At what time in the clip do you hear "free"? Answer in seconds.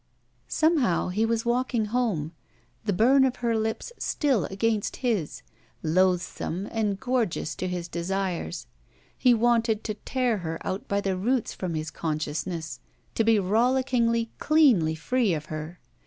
14.95-15.35